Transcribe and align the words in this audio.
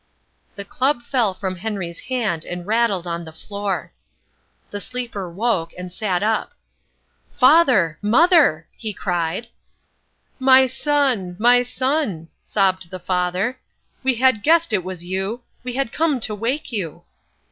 The 0.55 0.65
club 0.65 1.03
fell 1.03 1.35
from 1.35 1.57
Henry's 1.57 1.99
hand 1.99 2.43
and 2.43 2.65
rattled 2.65 3.05
on 3.05 3.23
the 3.23 3.31
floor. 3.31 3.93
The 4.71 4.79
sleeper 4.81 5.29
woke, 5.31 5.73
and 5.77 5.93
sat 5.93 6.23
up. 6.23 6.53
"Father! 7.33 7.99
Mother!" 8.01 8.67
he 8.75 8.95
cried. 8.95 9.49
"My 10.39 10.65
son, 10.65 11.35
my 11.37 11.61
son," 11.61 12.29
sobbed 12.43 12.89
the 12.89 12.97
father, 12.97 13.59
"we 14.01 14.15
had 14.15 14.41
guessed 14.41 14.73
it 14.73 14.83
was 14.83 15.03
you. 15.05 15.43
We 15.63 15.73
had 15.73 15.93
come 15.93 16.19
to 16.21 16.33
wake 16.33 16.71
you." 16.71 17.03